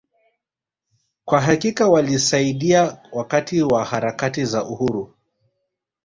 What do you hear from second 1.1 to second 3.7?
Kwa hakika walisaidia wakati